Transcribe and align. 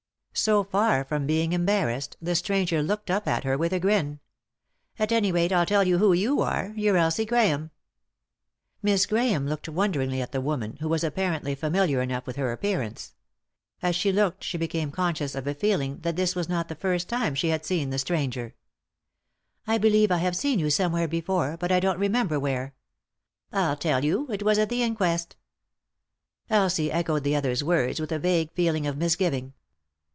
So 0.33 0.63
fax 0.63 1.07
from 1.09 1.27
seeming 1.27 1.51
embarrassed, 1.53 2.15
the 2.21 2.35
stranger 2.35 2.81
looked 2.81 3.11
up 3.11 3.27
at 3.27 3.43
her 3.43 3.57
with 3.57 3.73
a 3.73 3.81
grin. 3.81 4.21
h 4.97 5.11
97 5.11 5.11
3i 5.11 5.11
9 5.11 5.11
iii^d 5.11 5.11
by 5.11 5.11
Google 5.11 5.13
THE 5.13 5.13
INTERRUPTED 5.13 5.17
KISS" 5.17 5.17
At 5.17 5.17
any 5.17 5.31
rate, 5.33 5.51
I'll 5.51 5.65
tell 5.65 5.83
you 5.87 5.97
who 5.97 6.13
you 6.13 6.41
are— 6.41 6.73
you're 6.77 6.97
Elsie 6.97 7.25
Grahame." 7.25 7.69
Miss 8.81 9.05
Grahame 9.05 9.49
looked 9.49 9.69
wonderingly 9.69 10.21
at 10.21 10.31
the 10.31 10.41
woman, 10.41 10.77
who 10.79 10.87
was 10.89 11.03
apparently 11.03 11.53
familiar 11.53 12.01
enough 12.01 12.25
with 12.25 12.37
her 12.37 12.51
appear 12.53 12.81
ance. 12.81 13.13
As 13.83 13.95
she 13.95 14.11
looked 14.13 14.43
she 14.45 14.57
became 14.57 14.89
conscious 14.89 15.35
of 15.35 15.45
a 15.45 15.53
feel 15.53 15.81
ing 15.81 15.99
that 15.99 16.15
this 16.15 16.33
was 16.33 16.47
not 16.49 16.69
the 16.69 16.75
first 16.75 17.07
time 17.09 17.35
she 17.35 17.49
had 17.49 17.65
seen 17.65 17.89
the 17.91 17.99
stranger." 17.99 18.55
I 19.67 19.77
believe 19.77 20.11
I 20.11 20.17
have 20.19 20.37
seen 20.37 20.59
you 20.59 20.69
somewhere 20.71 21.09
before, 21.09 21.57
but 21.59 21.71
I 21.73 21.81
don't 21.81 21.99
remember 21.99 22.39
where."" 22.39 22.73
I'll 23.51 23.77
tell 23.77 24.03
you; 24.03 24.31
it 24.31 24.43
was 24.43 24.57
at 24.57 24.69
the 24.69 24.81
inquest." 24.81 25.35
Elsie 26.49 26.91
echoed 26.91 27.25
the 27.25 27.35
other's 27.35 27.65
words 27.65 27.99
with 27.99 28.13
a 28.13 28.17
vague 28.17 28.51
feeling 28.53 28.87
of 28.87 28.97
misgiving. 28.97 29.53